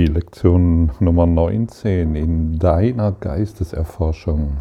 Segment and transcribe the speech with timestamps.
[0.00, 4.56] Die Lektion Nummer 19 in deiner Geisteserforschung.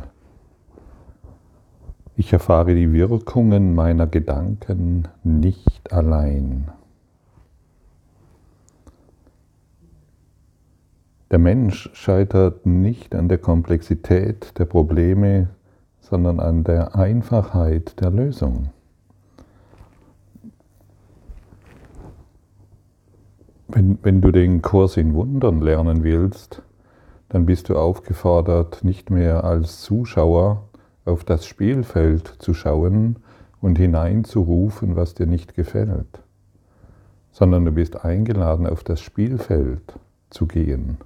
[2.17, 6.67] Ich erfahre die Wirkungen meiner Gedanken nicht allein.
[11.31, 15.51] Der Mensch scheitert nicht an der Komplexität der Probleme,
[16.01, 18.71] sondern an der Einfachheit der Lösung.
[23.71, 26.63] Wenn, wenn du den Kurs in Wundern lernen willst,
[27.29, 30.67] dann bist du aufgefordert, nicht mehr als Zuschauer
[31.05, 33.17] auf das Spielfeld zu schauen
[33.61, 36.23] und hineinzurufen, was dir nicht gefällt,
[37.31, 39.99] sondern du bist eingeladen, auf das Spielfeld
[40.31, 40.97] zu gehen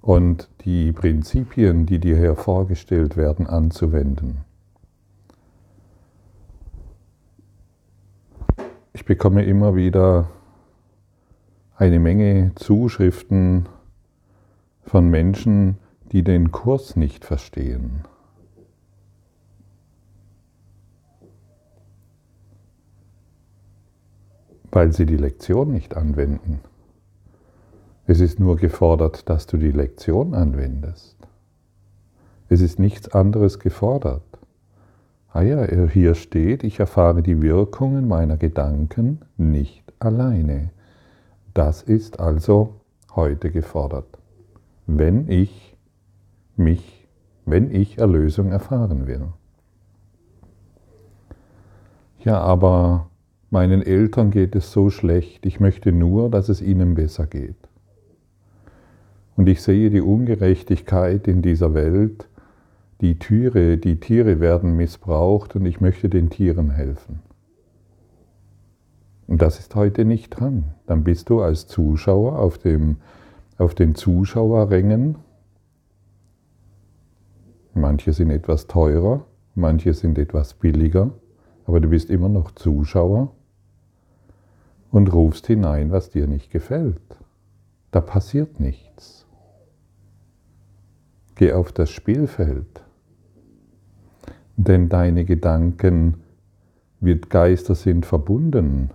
[0.00, 4.44] und die Prinzipien, die dir hier vorgestellt werden, anzuwenden.
[8.94, 10.28] Ich bekomme immer wieder
[11.76, 13.66] eine Menge Zuschriften
[14.82, 15.78] von Menschen,
[16.12, 18.02] die den Kurs nicht verstehen.
[24.70, 26.60] Weil sie die Lektion nicht anwenden.
[28.06, 31.16] Es ist nur gefordert, dass du die Lektion anwendest.
[32.48, 34.22] Es ist nichts anderes gefordert.
[35.34, 40.70] Ah ja, hier steht, ich erfahre die Wirkungen meiner Gedanken nicht alleine.
[41.54, 42.80] Das ist also
[43.14, 44.18] heute gefordert.
[44.86, 45.74] Wenn ich
[46.56, 47.08] mich,
[47.46, 49.28] wenn ich Erlösung erfahren will.
[52.20, 53.08] Ja, aber
[53.48, 57.56] meinen Eltern geht es so schlecht, ich möchte nur, dass es ihnen besser geht.
[59.36, 62.28] Und ich sehe die Ungerechtigkeit in dieser Welt,
[63.02, 67.20] die Tiere, die Tiere werden missbraucht und ich möchte den Tieren helfen.
[69.26, 70.74] Und das ist heute nicht dran.
[70.86, 72.98] Dann bist du als Zuschauer auf, dem,
[73.58, 75.16] auf den Zuschauerrängen.
[77.74, 79.24] Manche sind etwas teurer,
[79.56, 81.10] manche sind etwas billiger,
[81.66, 83.32] aber du bist immer noch Zuschauer
[84.92, 87.00] und rufst hinein, was dir nicht gefällt.
[87.90, 89.26] Da passiert nichts.
[91.34, 92.84] Geh auf das Spielfeld
[94.56, 96.22] denn deine Gedanken
[97.00, 98.90] mit Geister sind verbunden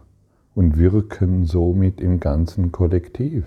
[0.55, 3.45] und wirken somit im ganzen Kollektiv.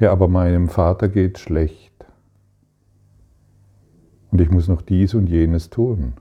[0.00, 1.92] Ja, aber meinem Vater geht schlecht
[4.30, 6.14] und ich muss noch dies und jenes tun.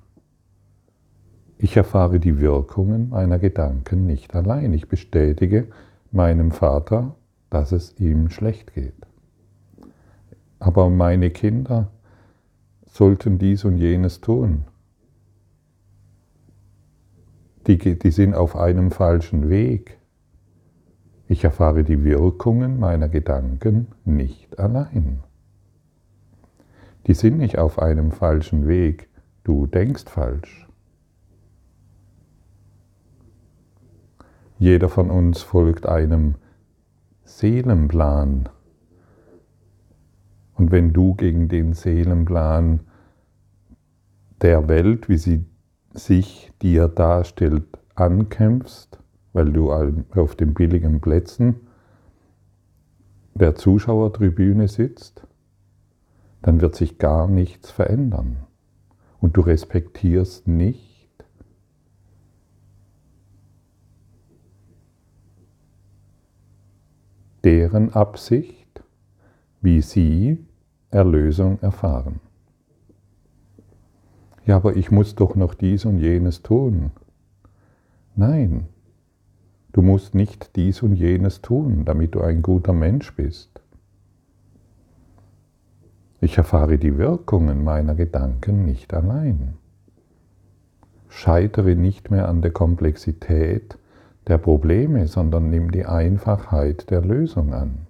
[1.57, 4.73] Ich erfahre die Wirkungen meiner Gedanken nicht allein.
[4.73, 5.67] Ich bestätige
[6.11, 7.15] meinem Vater,
[7.49, 8.93] dass es ihm schlecht geht.
[10.59, 11.91] Aber meine Kinder
[12.97, 14.65] sollten dies und jenes tun.
[17.67, 19.99] Die, die sind auf einem falschen Weg.
[21.27, 25.19] Ich erfahre die Wirkungen meiner Gedanken nicht allein.
[27.05, 29.09] Die sind nicht auf einem falschen Weg,
[29.43, 30.67] du denkst falsch.
[34.57, 36.33] Jeder von uns folgt einem
[37.25, 38.49] Seelenplan.
[40.57, 42.79] Und wenn du gegen den Seelenplan
[44.41, 45.45] der Welt, wie sie
[45.93, 48.99] sich dir darstellt, ankämpfst,
[49.33, 51.55] weil du auf den billigen Plätzen
[53.35, 55.27] der Zuschauertribüne sitzt,
[56.41, 58.37] dann wird sich gar nichts verändern.
[59.19, 61.09] Und du respektierst nicht
[67.43, 68.83] deren Absicht,
[69.61, 70.46] wie sie
[70.89, 72.19] Erlösung erfahren.
[74.45, 76.91] Ja, aber ich muss doch noch dies und jenes tun.
[78.15, 78.67] Nein,
[79.73, 83.61] du musst nicht dies und jenes tun, damit du ein guter Mensch bist.
[86.21, 89.55] Ich erfahre die Wirkungen meiner Gedanken nicht allein.
[91.09, 93.77] Scheitere nicht mehr an der Komplexität
[94.27, 97.86] der Probleme, sondern nimm die Einfachheit der Lösung an.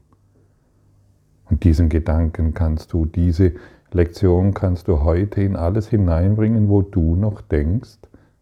[1.50, 3.54] Und diesen Gedanken kannst du, diese
[3.92, 8.00] Lektion kannst du heute in alles hineinbringen, wo du noch denkst,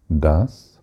[0.10, 0.80] dass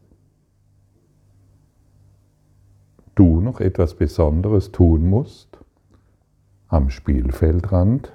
[3.14, 5.58] du noch etwas Besonderes tun musst
[6.68, 8.12] am Spielfeldrand,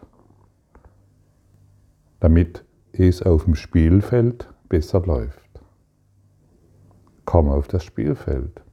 [2.19, 2.63] damit
[2.93, 5.47] es auf dem Spielfeld besser läuft.
[7.25, 8.63] Komm auf das Spielfeld.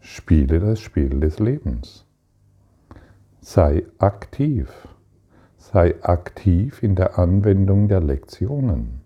[0.00, 2.05] Spiele das Spiel des Lebens.
[3.48, 4.88] Sei aktiv.
[5.56, 9.02] Sei aktiv in der Anwendung der Lektionen.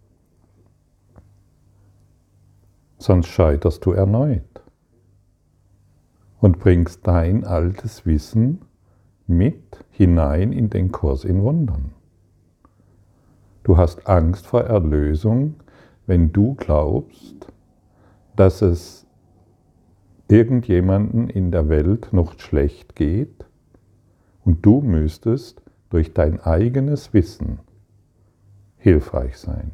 [2.96, 4.62] Sonst scheiterst du erneut.
[6.40, 8.62] und bringst dein altes Wissen
[9.26, 11.92] mit hinein in den Kurs in Wundern.
[13.62, 15.56] Du hast Angst vor Erlösung,
[16.06, 17.52] wenn du glaubst,
[18.36, 19.06] dass es
[20.28, 23.44] irgendjemanden in der Welt noch schlecht geht
[24.44, 27.58] und du müsstest durch dein eigenes Wissen
[28.76, 29.72] hilfreich sein.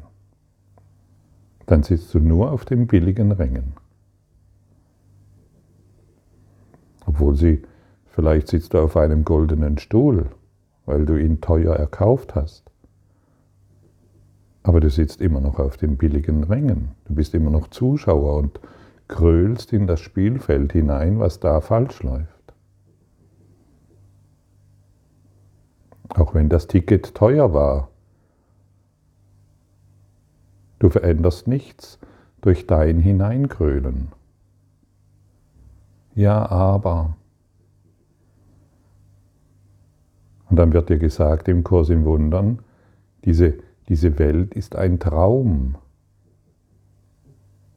[1.65, 3.73] Dann sitzt du nur auf den billigen Rängen.
[7.05, 7.63] Obwohl sie,
[8.05, 10.27] vielleicht sitzt du auf einem goldenen Stuhl,
[10.85, 12.69] weil du ihn teuer erkauft hast.
[14.63, 16.91] Aber du sitzt immer noch auf den billigen Rängen.
[17.05, 18.59] Du bist immer noch Zuschauer und
[19.07, 22.36] krölst in das Spielfeld hinein, was da falsch läuft.
[26.09, 27.89] Auch wenn das Ticket teuer war.
[30.79, 31.99] Du veränderst nichts
[32.41, 34.09] durch dein Hineinkrölen.
[36.15, 37.15] Ja, aber.
[40.49, 42.59] Und dann wird dir gesagt im Kurs im Wundern,
[43.25, 43.55] diese,
[43.89, 45.75] diese Welt ist ein Traum.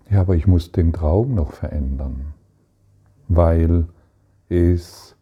[0.09, 2.35] Ja, aber ich muss den Traum noch verändern,
[3.29, 3.87] weil
[4.49, 5.17] es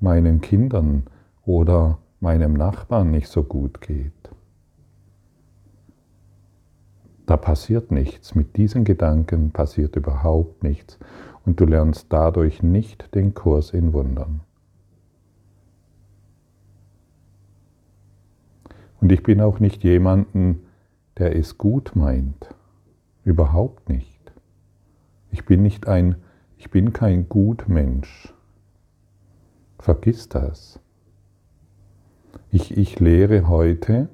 [0.00, 1.04] meinen Kindern
[1.44, 4.12] oder meinem Nachbarn nicht so gut geht.
[7.26, 8.34] Da passiert nichts.
[8.34, 10.98] Mit diesen Gedanken passiert überhaupt nichts
[11.44, 14.40] und du lernst dadurch nicht den Kurs in Wundern.
[19.00, 20.60] Und ich bin auch nicht jemanden,
[21.18, 22.54] der es gut meint.
[23.24, 24.32] Überhaupt nicht.
[25.32, 26.16] Ich bin nicht ein,
[26.56, 28.32] ich bin kein Gutmensch.
[29.80, 30.78] Vergiss das.
[32.54, 34.10] Ich, ich lehre heute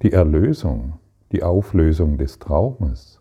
[0.00, 0.94] die Erlösung,
[1.30, 3.20] die Auflösung des Traumes.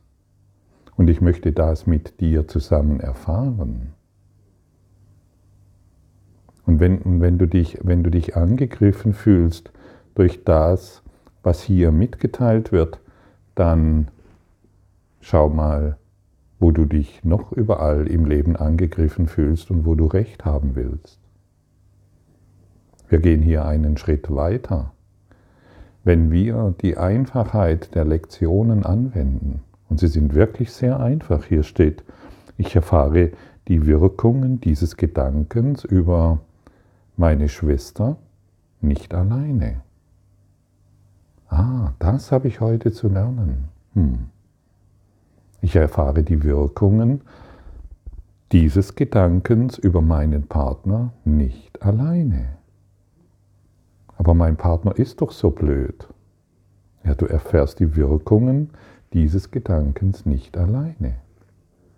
[0.95, 3.95] Und ich möchte das mit dir zusammen erfahren.
[6.65, 9.73] Und wenn, wenn, du dich, wenn du dich angegriffen fühlst
[10.15, 11.03] durch das,
[11.41, 13.01] was hier mitgeteilt wird,
[13.55, 14.09] dann
[15.19, 15.97] schau mal,
[16.61, 21.22] wo du dich noch überall im Leben angegriffen fühlst und wo du recht haben willst.
[23.13, 24.91] Wir gehen hier einen Schritt weiter.
[26.03, 31.45] Wenn wir die Einfachheit der Lektionen anwenden, und sie sind wirklich sehr einfach.
[31.45, 32.03] Hier steht,
[32.57, 33.29] ich erfahre
[33.67, 36.39] die Wirkungen dieses Gedankens über
[37.15, 38.17] meine Schwester
[38.81, 39.81] nicht alleine.
[41.49, 43.65] Ah, das habe ich heute zu lernen.
[43.93, 44.25] Hm.
[45.61, 47.21] Ich erfahre die Wirkungen
[48.51, 52.62] dieses Gedankens über meinen Partner nicht alleine.
[54.23, 56.07] Aber mein Partner ist doch so blöd.
[57.03, 58.69] Ja, du erfährst die Wirkungen
[59.11, 61.15] dieses Gedankens nicht alleine.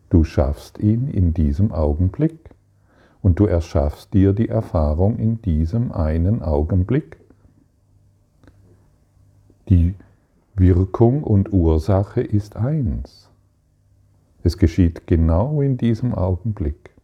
[0.10, 2.50] Du schaffst ihn in diesem Augenblick
[3.22, 7.18] und du erschaffst dir die Erfahrung in diesem einen Augenblick.
[9.69, 9.94] Die
[10.56, 13.30] Wirkung und Ursache ist eins.
[14.42, 16.94] Es geschieht genau in diesem Augenblick.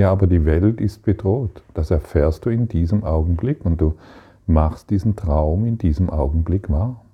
[0.00, 1.62] Ja, aber die Welt ist bedroht.
[1.74, 3.96] Das erfährst du in diesem Augenblick und du
[4.46, 7.04] machst diesen Traum in diesem Augenblick wahr.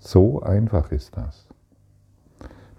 [0.00, 1.46] So einfach ist das.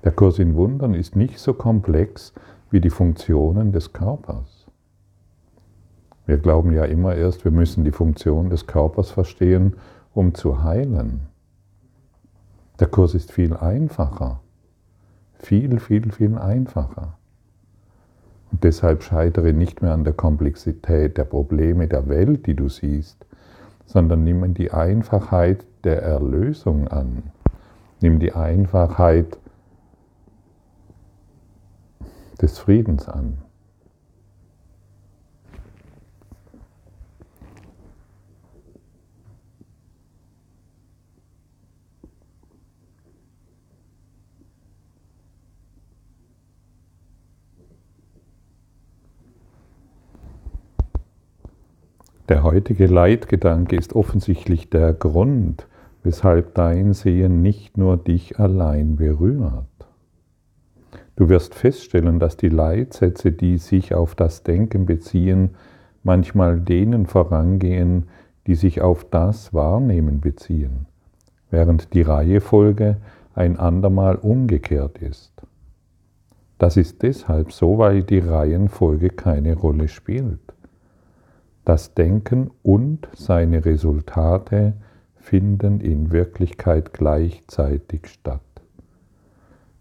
[0.03, 2.33] Der Kurs in Wundern ist nicht so komplex
[2.69, 4.67] wie die Funktionen des Körpers.
[6.25, 9.77] Wir glauben ja immer erst, wir müssen die Funktion des Körpers verstehen,
[10.13, 11.27] um zu heilen.
[12.81, 14.41] Der Kurs ist viel einfacher.
[15.39, 17.17] Viel, viel, viel einfacher.
[18.51, 23.25] Und deshalb scheitere nicht mehr an der Komplexität der Probleme der Welt, die du siehst,
[23.85, 27.23] sondern nimm die Einfachheit der Erlösung an.
[28.01, 29.37] Nimm die Einfachheit
[32.41, 33.37] des Friedens an.
[52.31, 55.67] Der heutige Leitgedanke ist offensichtlich der Grund,
[56.01, 59.65] weshalb dein Sehen nicht nur dich allein berührt.
[61.17, 65.55] Du wirst feststellen, dass die Leitsätze, die sich auf das Denken beziehen,
[66.03, 68.05] manchmal denen vorangehen,
[68.47, 70.85] die sich auf das Wahrnehmen beziehen,
[71.49, 72.95] während die Reihefolge
[73.35, 75.33] ein andermal umgekehrt ist.
[76.59, 80.39] Das ist deshalb so, weil die Reihenfolge keine Rolle spielt.
[81.63, 84.73] Das Denken und seine Resultate
[85.15, 88.41] finden in Wirklichkeit gleichzeitig statt.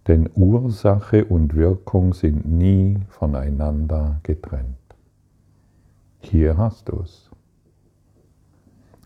[0.06, 4.76] Denn Ursache und Wirkung sind nie voneinander getrennt.
[6.20, 7.30] Hier hast du es.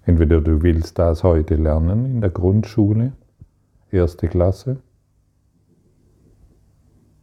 [0.04, 3.12] Entweder du willst das heute lernen in der Grundschule,
[3.90, 4.78] erste Klasse,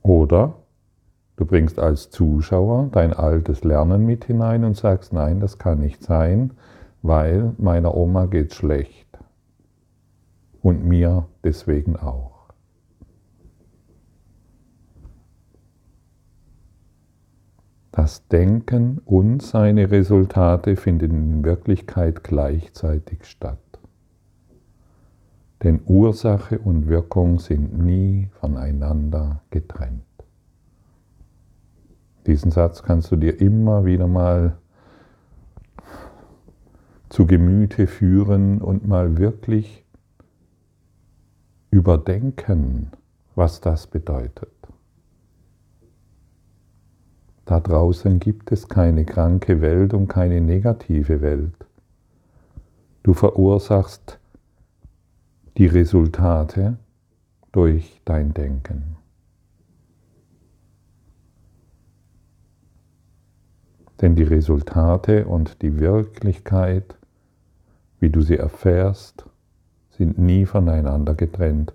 [0.02, 0.61] oder
[1.42, 6.04] du bringst als Zuschauer dein altes Lernen mit hinein und sagst, nein, das kann nicht
[6.04, 6.54] sein,
[7.02, 9.08] weil meiner Oma geht schlecht
[10.62, 12.54] und mir deswegen auch.
[17.92, 23.58] Das Denken und seine Resultate finden in Wirklichkeit gleichzeitig statt.
[25.64, 30.11] Denn Ursache und Wirkung sind nie voneinander getrennt.
[32.28, 34.58] Diesen Satz kannst du dir immer wieder mal
[37.10, 39.84] zu Gemüte führen und mal wirklich
[41.72, 42.92] überdenken,
[43.36, 44.52] was das bedeutet.
[47.46, 51.66] Da draußen gibt es keine kranke Welt und keine negative Welt.
[53.04, 54.20] Du verursachst
[55.58, 56.78] die Resultate
[57.52, 59.01] durch dein Denken.
[64.02, 66.96] Denn die Resultate und die Wirklichkeit,
[68.00, 69.26] wie du sie erfährst,
[69.92, 71.74] sind nie voneinander getrennt,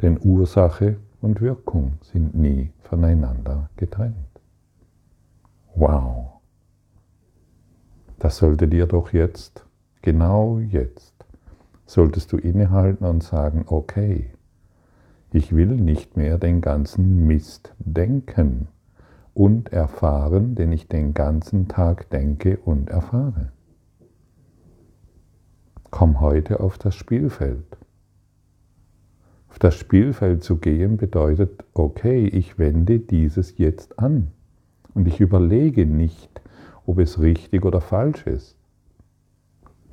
[0.00, 4.14] denn Ursache und Wirkung sind nie voneinander getrennt.
[5.74, 6.40] Wow.
[8.20, 9.66] Das sollte dir doch jetzt,
[10.02, 11.14] genau jetzt,
[11.84, 14.30] solltest du innehalten und sagen, okay,
[15.32, 18.68] ich will nicht mehr den ganzen Mist denken
[19.36, 23.52] und erfahren, den ich den ganzen Tag denke und erfahre.
[25.90, 27.76] Komm heute auf das Spielfeld.
[29.50, 34.28] Auf das Spielfeld zu gehen bedeutet, okay, ich wende dieses jetzt an.
[34.94, 36.40] Und ich überlege nicht,
[36.86, 38.56] ob es richtig oder falsch ist.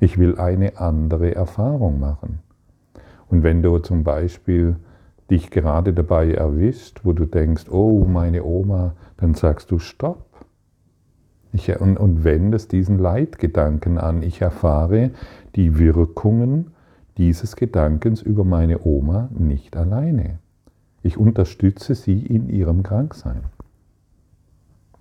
[0.00, 2.38] Ich will eine andere Erfahrung machen.
[3.28, 4.76] Und wenn du zum Beispiel
[5.30, 10.26] dich gerade dabei erwischt, wo du denkst, oh, meine Oma, dann sagst du Stopp.
[11.52, 14.22] Ich, und, und wendest diesen Leitgedanken an.
[14.22, 15.10] Ich erfahre
[15.54, 16.72] die Wirkungen
[17.16, 20.40] dieses Gedankens über meine Oma nicht alleine.
[21.02, 23.44] Ich unterstütze sie in ihrem Kranksein.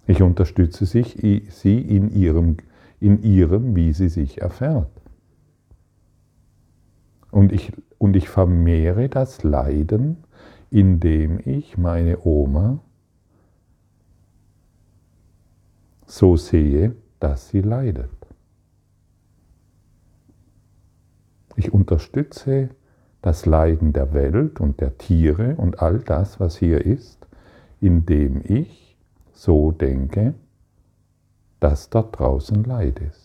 [0.05, 2.57] Ich unterstütze sie in ihrem,
[2.99, 4.89] in ihrem, wie sie sich erfährt.
[7.33, 10.17] Und ich, und ich vermehre das Leiden,
[10.69, 12.79] indem ich meine Oma
[16.05, 18.11] so sehe, dass sie leidet.
[21.55, 22.69] Ich unterstütze
[23.23, 27.25] das Leiden der Welt und der Tiere und all das, was hier ist,
[27.81, 28.95] indem ich
[29.31, 30.35] so denke,
[31.59, 33.22] dass dort draußen Leid ist.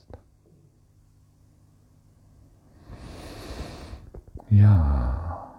[4.50, 5.52] Ja,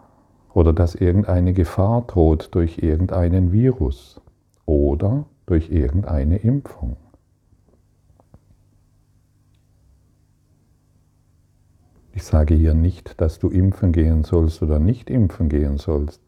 [0.54, 4.20] oder dass irgendeine Gefahr droht durch irgendeinen Virus
[4.66, 6.98] oder durch irgendeine Impfung.
[12.14, 16.22] Ich sage hier nicht, dass du impfen gehen sollst oder nicht impfen gehen sollst.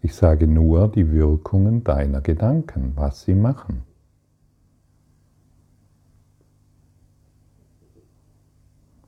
[0.00, 3.82] Ich sage nur die Wirkungen deiner Gedanken, was sie machen.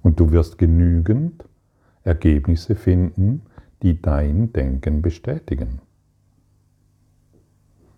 [0.02, 1.44] Und du wirst genügend
[2.04, 3.42] Ergebnisse finden,
[3.82, 5.80] die dein Denken bestätigen.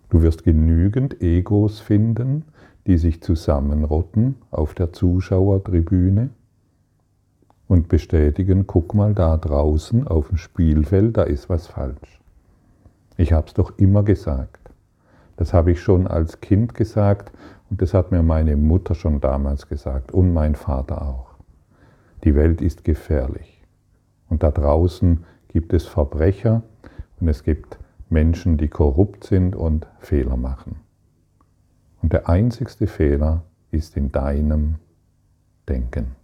[0.09, 2.45] Du wirst genügend Egos finden,
[2.87, 6.29] die sich zusammenrotten auf der Zuschauertribüne
[7.67, 12.21] und bestätigen, guck mal da draußen auf dem Spielfeld, da ist was falsch.
[13.17, 14.71] Ich habe es doch immer gesagt.
[15.35, 17.31] Das habe ich schon als Kind gesagt
[17.69, 21.35] und das hat mir meine Mutter schon damals gesagt und mein Vater auch.
[22.23, 23.56] Die Welt ist gefährlich.
[24.29, 26.63] Und da draußen gibt es Verbrecher
[27.19, 27.79] und es gibt
[28.09, 30.77] Menschen, die korrupt sind und Fehler machen.
[32.01, 34.75] Und der einzigste Fehler ist in deinem
[35.67, 36.15] Denken.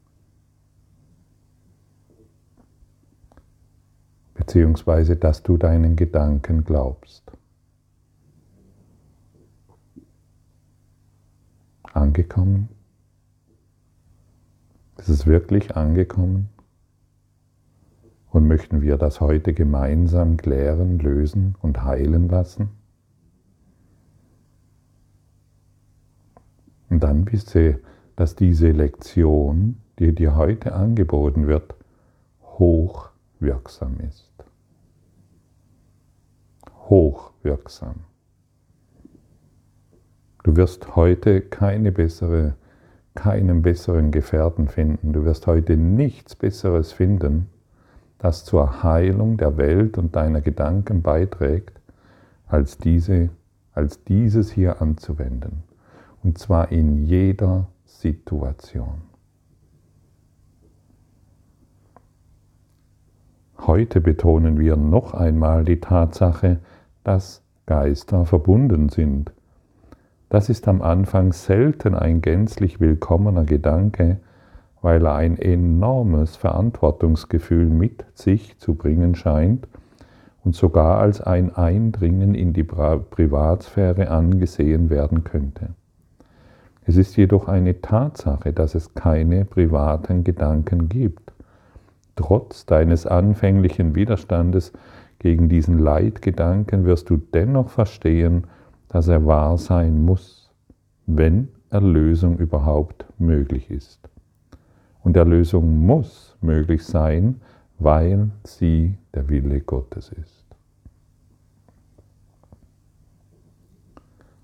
[4.44, 7.32] beziehungsweise dass du deinen Gedanken glaubst.
[11.94, 12.70] Angekommen?
[14.98, 16.50] Ist es wirklich angekommen?
[18.34, 22.70] Und möchten wir das heute gemeinsam klären, lösen und heilen lassen?
[26.90, 27.80] Und dann wisse,
[28.16, 31.76] dass diese Lektion, die dir heute angeboten wird,
[32.42, 34.34] hochwirksam ist.
[37.44, 37.96] wirksam.
[40.44, 42.56] Du wirst heute keine bessere,
[43.14, 45.14] keinen besseren Gefährten finden.
[45.14, 47.50] Du wirst heute nichts Besseres finden,
[48.24, 51.82] das zur Heilung der Welt und deiner Gedanken beiträgt,
[52.48, 53.30] als, diese,
[53.74, 55.64] als dieses hier anzuwenden.
[56.24, 59.02] Und zwar in jeder Situation.
[63.60, 66.60] Heute betonen wir noch einmal die Tatsache,
[67.04, 69.34] dass Geister verbunden sind.
[70.30, 74.22] Das ist am Anfang selten ein gänzlich willkommener Gedanke,
[74.84, 79.66] weil er ein enormes Verantwortungsgefühl mit sich zu bringen scheint
[80.44, 85.70] und sogar als ein Eindringen in die Privatsphäre angesehen werden könnte.
[86.86, 91.32] Es ist jedoch eine Tatsache, dass es keine privaten Gedanken gibt.
[92.18, 94.74] Trotz deines anfänglichen Widerstandes
[95.18, 98.48] gegen diesen Leitgedanken wirst du dennoch verstehen,
[98.90, 100.52] dass er wahr sein muss,
[101.06, 104.10] wenn Erlösung überhaupt möglich ist.
[105.04, 107.42] Und Erlösung muss möglich sein,
[107.78, 110.46] weil sie der Wille Gottes ist.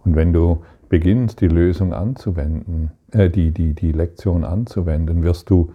[0.03, 5.71] Und wenn du beginnst, die Lösung anzuwenden, äh, die, die, die Lektion anzuwenden, wirst du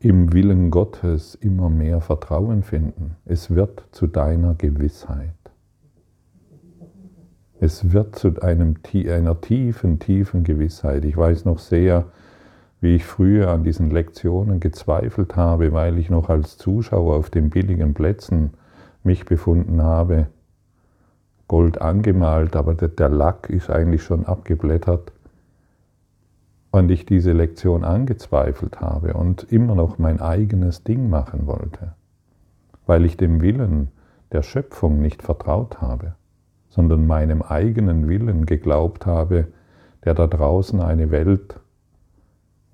[0.00, 3.16] im Willen Gottes immer mehr Vertrauen finden.
[3.24, 5.32] Es wird zu deiner Gewissheit.
[7.60, 11.04] Es wird zu einem, einer tiefen, tiefen Gewissheit.
[11.04, 12.06] Ich weiß noch sehr,
[12.84, 17.48] wie ich früher an diesen Lektionen gezweifelt habe, weil ich noch als Zuschauer auf den
[17.48, 18.50] billigen Plätzen
[19.02, 20.26] mich befunden habe.
[21.48, 25.12] Gold angemalt, aber der Lack ist eigentlich schon abgeblättert.
[26.72, 31.94] Und ich diese Lektion angezweifelt habe und immer noch mein eigenes Ding machen wollte,
[32.84, 33.88] weil ich dem Willen
[34.30, 36.16] der Schöpfung nicht vertraut habe,
[36.68, 39.46] sondern meinem eigenen Willen geglaubt habe,
[40.04, 41.60] der da draußen eine Welt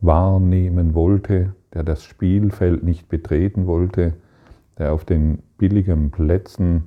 [0.00, 4.14] wahrnehmen wollte, der das Spielfeld nicht betreten wollte,
[4.78, 6.86] der auf den billigen Plätzen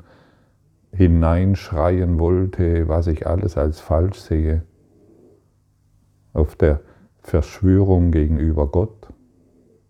[0.92, 4.64] hineinschreien wollte, was ich alles als falsch sehe,
[6.34, 6.82] auf der
[7.22, 9.08] Verschwörung gegenüber Gott,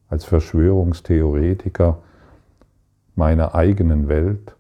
[0.08, 2.04] als Verschwörungstheoretiker
[3.16, 4.56] meiner eigenen Welt,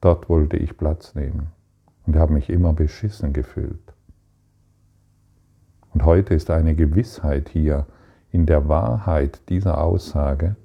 [0.00, 1.48] dort wollte ich Platz nehmen
[2.06, 3.94] und habe mich immer beschissen gefühlt.
[5.94, 7.86] Und heute ist eine Gewissheit hier
[8.30, 10.56] in der Wahrheit dieser Aussage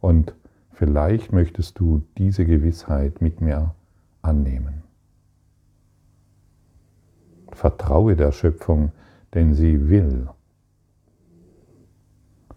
[0.00, 0.34] und
[0.70, 3.74] vielleicht möchtest du diese Gewissheit mit mir
[4.22, 4.82] annehmen.
[7.52, 8.92] Vertraue der Schöpfung,
[9.34, 10.28] denn sie will,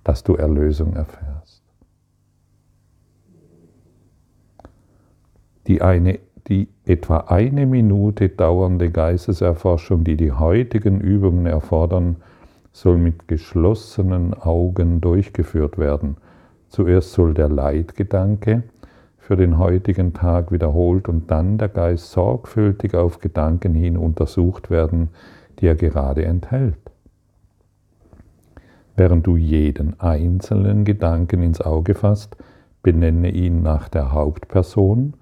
[0.04, 1.64] dass du Erlösung erfährst.
[5.68, 12.18] Die, eine, die etwa eine Minute dauernde Geisteserforschung, die die heutigen Übungen erfordern,
[12.72, 16.18] soll mit geschlossenen Augen durchgeführt werden.
[16.70, 18.64] Zuerst soll der Leitgedanke
[19.18, 25.10] für den heutigen Tag wiederholt und dann der Geist sorgfältig auf Gedanken hin untersucht werden,
[25.60, 26.78] die er gerade enthält.
[28.96, 32.38] Während du jeden einzelnen Gedanken ins Auge fasst,
[32.84, 35.14] benenne ihn nach der Hauptperson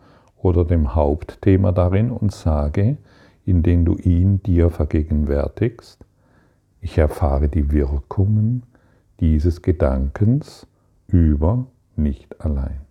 [0.45, 2.97] oder dem Hauptthema darin und sage,
[3.45, 6.05] indem du ihn dir vergegenwärtigst,
[6.81, 8.61] ich erfahre die Wirkungen
[9.19, 10.67] dieses Gedankens
[11.07, 12.81] über nicht allein.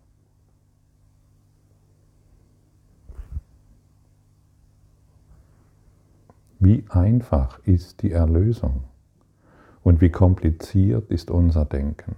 [6.58, 8.82] Wie einfach ist die Erlösung
[9.84, 12.16] und wie kompliziert ist unser Denken.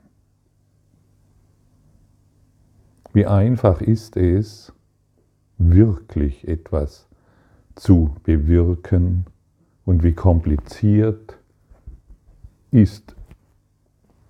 [3.13, 4.73] Wie einfach ist es,
[5.59, 7.09] wirklich etwas
[7.75, 9.27] zu bewirken
[9.85, 11.39] und wie kompliziert
[12.71, 13.15] ist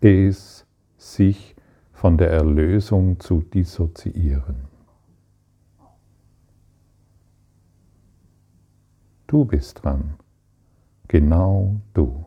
[0.01, 0.67] es,
[0.99, 1.57] sich
[1.93, 4.67] von der Erlösung zu dissoziieren.
[9.27, 10.15] Du bist dran.
[11.09, 12.27] Genau du.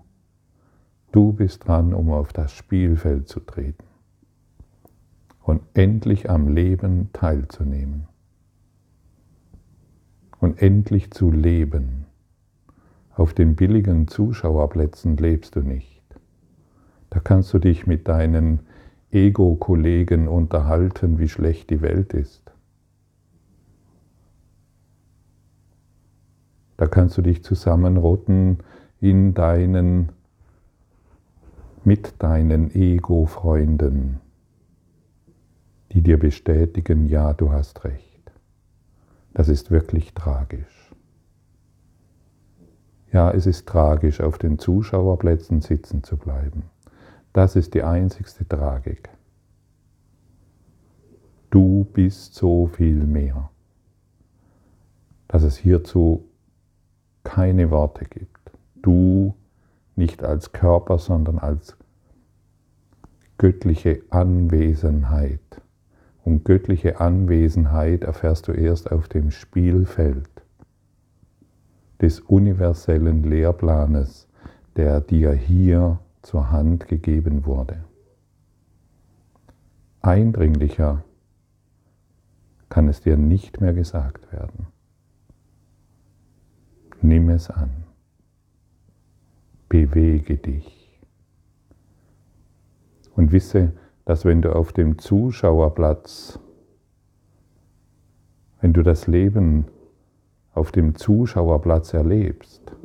[1.12, 3.86] Du bist dran, um auf das Spielfeld zu treten
[5.44, 8.08] und endlich am Leben teilzunehmen
[10.40, 12.06] und endlich zu leben.
[13.16, 16.02] Auf den billigen Zuschauerplätzen lebst du nicht.
[17.10, 18.62] Da kannst du dich mit deinen
[19.12, 22.54] Ego-Kollegen unterhalten, wie schlecht die Welt ist.
[26.78, 28.60] Da kannst du dich zusammenrotten
[29.02, 30.14] in deinen,
[31.84, 34.22] mit deinen Ego-Freunden,
[35.92, 38.09] die dir bestätigen, ja, du hast recht.
[39.34, 40.94] Das ist wirklich tragisch.
[43.12, 46.64] Ja, es ist tragisch, auf den Zuschauerplätzen sitzen zu bleiben.
[47.34, 49.10] Das ist die einzigste Tragik.
[51.50, 53.50] Du bist so viel mehr,
[55.28, 56.26] dass es hierzu
[57.24, 58.52] keine Worte gibt.
[58.82, 59.36] Du
[59.96, 61.76] nicht als Körper, sondern als
[63.38, 65.62] göttliche Anwesenheit.
[66.24, 70.30] Und göttliche Anwesenheit erfährst du erst auf dem Spielfeld
[72.02, 74.28] des universellen Lehrplanes,
[74.76, 77.84] der dir hier zur Hand gegeben wurde.
[80.02, 81.04] Eindringlicher
[82.70, 84.68] kann es dir nicht mehr gesagt werden.
[87.02, 87.84] Nimm es an.
[89.68, 91.00] Bewege dich.
[93.16, 93.74] Und wisse,
[94.10, 96.40] dass wenn du auf dem Zuschauerplatz,
[98.60, 99.66] wenn du das Leben
[100.52, 102.76] auf dem Zuschauerplatz erlebst,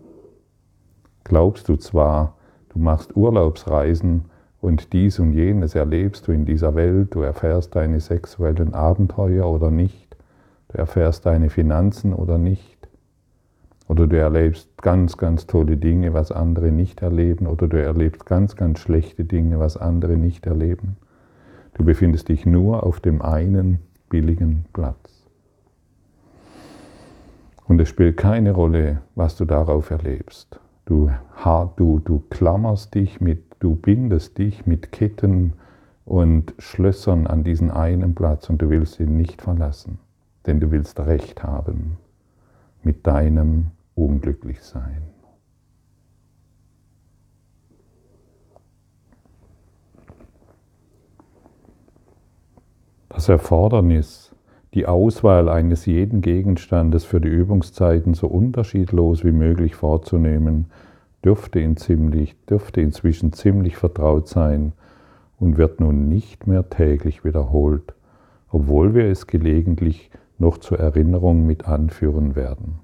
[1.24, 2.36] glaubst du zwar,
[2.68, 4.26] du machst Urlaubsreisen
[4.60, 9.70] und dies und jenes erlebst du in dieser Welt, du erfährst deine sexuellen Abenteuer oder
[9.70, 10.18] nicht,
[10.68, 12.86] du erfährst deine Finanzen oder nicht,
[13.88, 18.56] oder du erlebst ganz, ganz tolle Dinge, was andere nicht erleben, oder du erlebst ganz,
[18.56, 20.98] ganz schlechte Dinge, was andere nicht erleben.
[21.74, 25.26] Du befindest dich nur auf dem einen billigen Platz.
[27.66, 30.60] Und es spielt keine Rolle, was du darauf erlebst.
[30.84, 31.10] Du,
[31.76, 35.54] du, du klammerst dich mit, du bindest dich mit Ketten
[36.04, 39.98] und Schlössern an diesen einen Platz und du willst ihn nicht verlassen,
[40.46, 41.96] denn du willst Recht haben
[42.82, 45.13] mit deinem Unglücklichsein.
[53.14, 54.34] Das Erfordernis
[54.74, 60.66] die Auswahl eines jeden Gegenstandes für die Übungszeiten so unterschiedlos wie möglich vorzunehmen,
[61.24, 64.72] dürfte, in ziemlich, dürfte inzwischen ziemlich vertraut sein
[65.38, 67.94] und wird nun nicht mehr täglich wiederholt,
[68.50, 72.80] obwohl wir es gelegentlich noch zur Erinnerung mit anführen werden.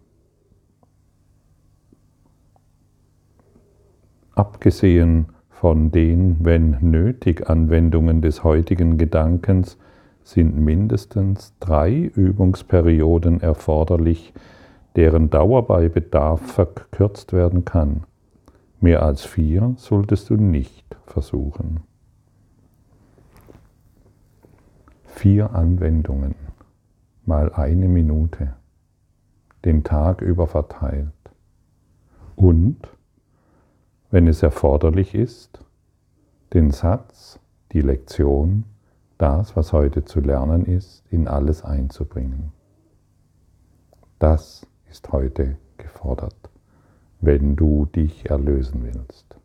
[4.36, 9.76] Abgesehen von den, wenn nötig, Anwendungen des heutigen Gedankens,
[10.30, 14.32] sind mindestens drei Übungsperioden erforderlich,
[14.94, 18.04] deren Dauer bei Bedarf verkürzt werden kann.
[18.80, 21.80] Mehr als vier solltest du nicht versuchen.
[25.04, 26.36] Vier Anwendungen
[27.26, 28.54] mal eine Minute,
[29.64, 31.10] den Tag über verteilt.
[32.36, 32.78] Und,
[34.12, 35.64] wenn es erforderlich ist,
[36.54, 37.40] den Satz,
[37.72, 38.64] die Lektion
[39.20, 42.52] das, was heute zu lernen ist, in alles einzubringen.
[44.18, 46.50] Das ist heute gefordert,
[47.20, 49.36] wenn du dich erlösen willst.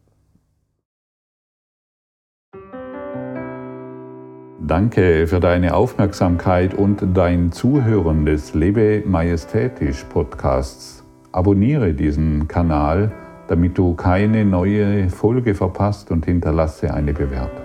[4.66, 11.04] Danke für deine Aufmerksamkeit und dein Zuhören des Lebe Majestätisch Podcasts.
[11.34, 13.12] Abonniere diesen Kanal,
[13.48, 17.65] damit du keine neue Folge verpasst und hinterlasse eine Bewertung.